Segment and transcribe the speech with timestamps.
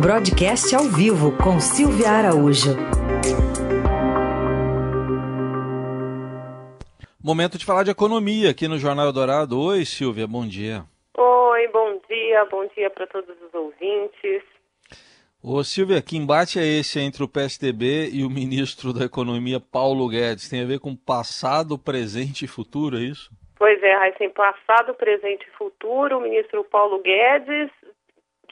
[0.00, 2.70] Broadcast ao vivo com Silvia Araújo.
[7.20, 9.60] Momento de falar de economia aqui no Jornal Dourado.
[9.60, 10.84] Oi, Silvia, bom dia.
[11.16, 14.44] Oi, bom dia, bom dia para todos os ouvintes.
[15.42, 20.08] Ô Silvia, que embate é esse entre o PSDB e o ministro da Economia, Paulo
[20.08, 20.48] Guedes?
[20.48, 23.32] Tem a ver com passado, presente e futuro, é isso?
[23.58, 27.68] Pois é, Raíssen, passado, presente e futuro, o ministro Paulo Guedes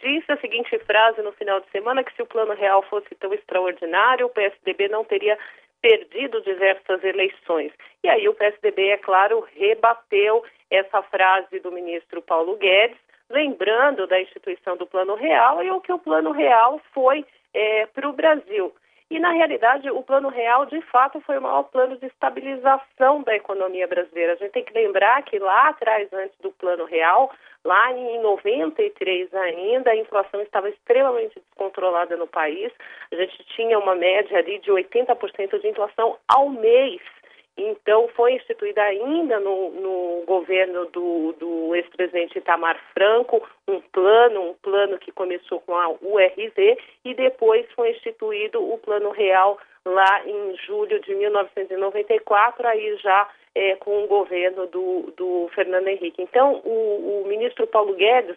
[0.00, 3.32] disse a seguinte frase no final de semana, que se o plano real fosse tão
[3.32, 5.38] extraordinário, o PSDB não teria
[5.80, 7.72] perdido diversas eleições.
[8.02, 12.98] E aí o PSDB, é claro, rebateu essa frase do ministro Paulo Guedes,
[13.30, 18.08] lembrando da instituição do Plano Real e o que o Plano Real foi é, para
[18.08, 18.72] o Brasil.
[19.08, 23.36] E, na realidade, o Plano Real, de fato, foi o maior plano de estabilização da
[23.36, 24.32] economia brasileira.
[24.32, 27.30] A gente tem que lembrar que lá atrás, antes do Plano Real,
[27.64, 32.72] lá em 93 ainda, a inflação estava extremamente descontrolada no país.
[33.12, 37.00] A gente tinha uma média ali de 80% de inflação ao mês.
[37.58, 44.54] Então, foi instituída ainda no, no governo do, do ex-presidente Itamar Franco um plano, um
[44.54, 50.56] plano que começou com a URZ e depois foi instituído o Plano Real lá em
[50.66, 56.20] julho de 1994, aí já é, com o governo do, do Fernando Henrique.
[56.20, 58.36] Então, o, o ministro Paulo Guedes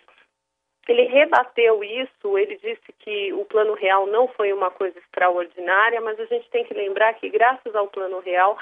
[0.88, 6.20] ele rebateu isso, ele disse que o Plano Real não foi uma coisa extraordinária, mas
[6.20, 8.58] a gente tem que lembrar que, graças ao Plano Real,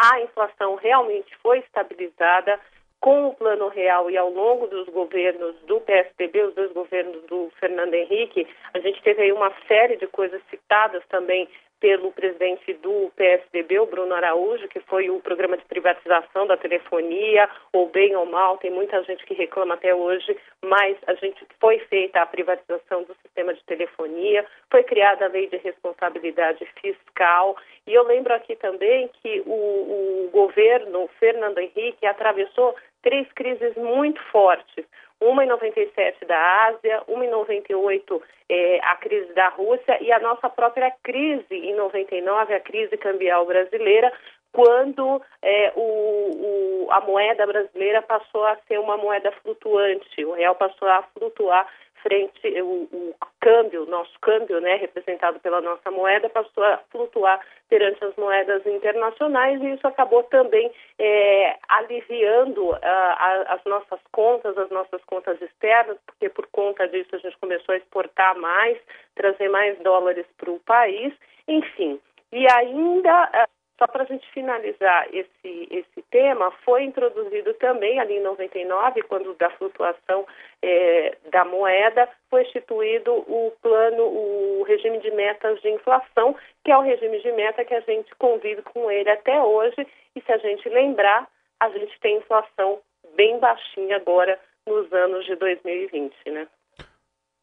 [0.00, 2.58] a inflação realmente foi estabilizada
[3.00, 7.50] com o Plano Real e ao longo dos governos do PSDB, os dois governos do
[7.58, 11.48] Fernando Henrique, a gente teve aí uma série de coisas citadas também
[11.80, 17.48] pelo presidente do PSDB, o Bruno Araújo, que foi o programa de privatização da telefonia,
[17.72, 21.78] ou bem ou mal, tem muita gente que reclama até hoje, mas a gente foi
[21.78, 27.94] feita a privatização do sistema de telefonia, foi criada a lei de responsabilidade fiscal, e
[27.94, 34.84] eu lembro aqui também que o, o governo Fernando Henrique atravessou três crises muito fortes
[35.20, 40.18] uma em 97 da Ásia, uma em 98 é, a crise da Rússia e a
[40.18, 44.12] nossa própria crise em 99, a crise cambial brasileira,
[44.52, 50.54] quando é, o, o, a moeda brasileira passou a ser uma moeda flutuante, o real
[50.54, 51.66] passou a flutuar
[52.02, 58.04] frente, o, o câmbio, nosso câmbio, né, representado pela nossa moeda, passou a flutuar perante
[58.04, 65.02] as moedas internacionais e isso acabou também é, aliviando a, as nossas contas, as nossas
[65.04, 68.78] contas externas, porque por conta disso a gente começou a exportar mais,
[69.14, 71.12] trazer mais dólares para o país,
[71.46, 72.00] enfim.
[72.32, 73.48] E ainda
[73.80, 79.34] só para a gente finalizar esse, esse tema, foi introduzido também ali em 99, quando
[79.34, 80.26] da flutuação
[80.60, 86.76] é, da moeda, foi instituído o plano, o regime de metas de inflação, que é
[86.76, 89.86] o regime de meta que a gente convive com ele até hoje.
[90.14, 91.26] E se a gente lembrar,
[91.58, 92.80] a gente tem inflação
[93.16, 96.46] bem baixinha agora nos anos de 2020, né?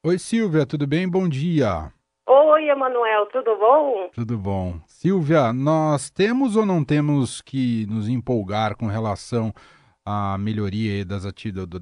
[0.05, 1.09] Oi, Silvia, tudo bem?
[1.09, 1.91] Bom dia.
[2.67, 4.09] Oi, Emanuel, tudo bom?
[4.13, 4.73] Tudo bom.
[4.87, 9.53] Silvia, nós temos ou não temos que nos empolgar com relação
[10.05, 11.23] à melhoria das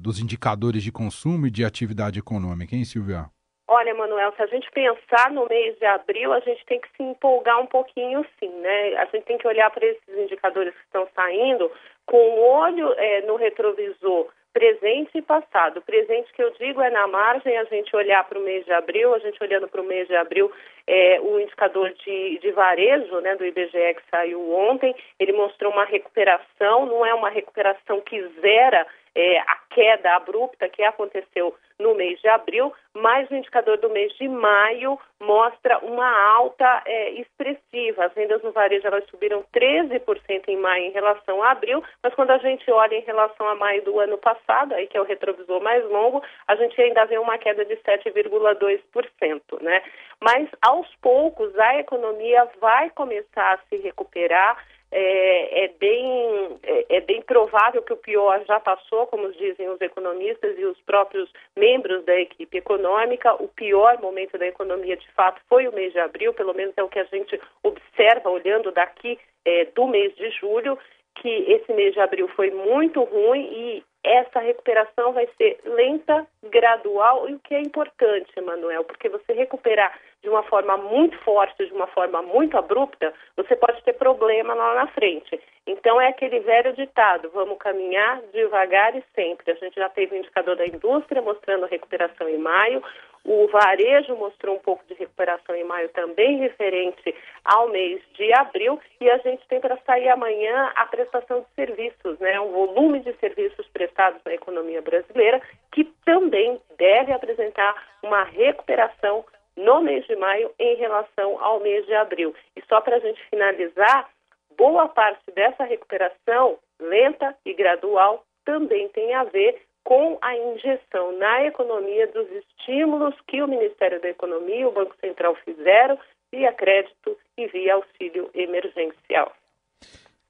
[0.00, 3.24] dos indicadores de consumo e de atividade econômica, hein, Silvia?
[3.66, 7.02] Olha, Manuel, se a gente pensar no mês de abril, a gente tem que se
[7.02, 8.94] empolgar um pouquinho, sim, né?
[8.98, 11.68] A gente tem que olhar para esses indicadores que estão saindo
[12.06, 15.82] com o olho é, no retrovisor presente e passado.
[15.82, 19.12] Presente que eu digo é na margem a gente olhar para o mês de abril,
[19.14, 20.50] a gente olhando para o mês de abril,
[20.86, 25.84] é, o indicador de, de varejo né, do IBGE que saiu ontem, ele mostrou uma
[25.84, 32.20] recuperação, não é uma recuperação que zera é, a queda abrupta que aconteceu no mês
[32.20, 38.04] de abril, mas o indicador do mês de maio mostra uma alta é, expressiva.
[38.04, 42.30] As vendas no varejo elas subiram 13% em maio em relação a abril, mas quando
[42.30, 45.62] a gente olha em relação a maio do ano passado, aí que é o retrovisor
[45.62, 49.82] mais longo, a gente ainda vê uma queda de 7,2%, né?
[50.20, 57.00] Mas aos poucos a economia vai começar a se recuperar é, é, bem, é, é,
[57.00, 62.04] bem provável que o pior já passou, como dizem os economistas e os próprios membros
[62.04, 63.34] da equipe econômica.
[63.42, 66.82] O pior momento da economia, de fato, foi o mês de abril, pelo menos é
[66.82, 70.78] o que a gente observa olhando daqui é, do mês de julho,
[71.16, 77.28] que esse mês de abril foi muito ruim e essa recuperação vai ser lenta, gradual,
[77.28, 81.72] e o que é importante, Emanuel, porque você recuperar de uma forma muito forte, de
[81.72, 83.94] uma forma muito abrupta, você pode ter
[84.36, 85.40] problema lá na frente.
[85.66, 89.50] Então é aquele velho ditado, vamos caminhar devagar e sempre.
[89.50, 92.82] A gente já teve o indicador da indústria mostrando recuperação em maio,
[93.26, 97.12] O varejo mostrou um pouco de recuperação em maio também referente
[97.44, 102.20] ao mês de abril e a gente tem para sair amanhã a prestação de serviços,
[102.20, 102.38] né?
[102.40, 105.42] Um volume de serviços prestados na economia brasileira
[105.72, 109.24] que também deve apresentar uma recuperação
[109.56, 112.32] no mês de maio em relação ao mês de abril.
[112.54, 114.08] E só para a gente finalizar,
[114.56, 121.44] boa parte dessa recuperação lenta e gradual também tem a ver com a injeção na
[121.44, 125.98] economia dos estímulos que o Ministério da Economia e o Banco Central fizeram
[126.32, 129.32] via crédito e via auxílio emergencial.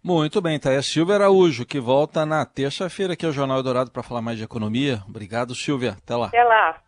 [0.05, 4.03] Muito bem, aí a Silvia Araújo, que volta na terça-feira aqui ao Jornal Dourado para
[4.03, 4.99] falar mais de economia.
[5.09, 5.97] Obrigado, Silvia.
[6.01, 6.27] Até lá.
[6.27, 6.81] Até lá.